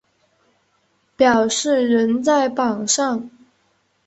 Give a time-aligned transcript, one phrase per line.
[1.15, 3.29] 表示仍在榜上